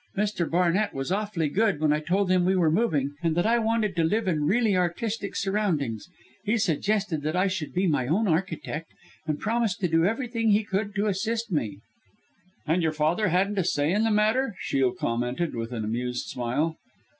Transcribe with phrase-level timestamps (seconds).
[0.17, 0.49] Mr.
[0.49, 3.95] Barnett was awfully good, when I told him we were moving, and that I wanted
[3.95, 6.09] to live in really artistic surroundings
[6.43, 8.91] he suggested that I should be my own architect,
[9.27, 11.81] and promised to do everything he could to assist me,"
[12.65, 16.77] "And your father hadn't a say in the matter," Shiel commented, with an amused smile.